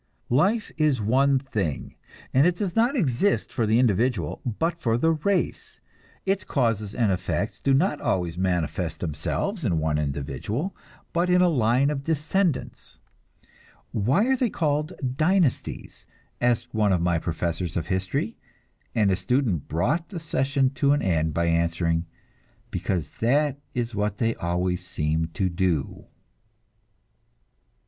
[0.31, 1.93] Life is one thing,
[2.33, 5.79] and it does not exist for the individual, but for the race;
[6.25, 10.75] its causes and effects do not always manifest themselves in one individual,
[11.13, 12.97] but in a line of descendants.
[13.91, 16.03] "Why are they called dynasties?"
[16.41, 18.39] asked one of my professors of history;
[18.95, 22.07] and a student brought the session to an end by answering:
[22.71, 26.07] "Because that is what they always seem to do!"